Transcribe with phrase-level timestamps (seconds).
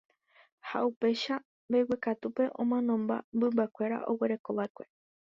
[0.69, 1.35] ha upéicha
[1.69, 4.85] mbeguekatúpe omanomba mymbakuéra oguerekova'ekue.